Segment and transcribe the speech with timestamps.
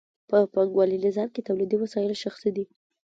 [0.29, 2.65] په پانګوالي نظام کې تولیدي وسایل شخصي دي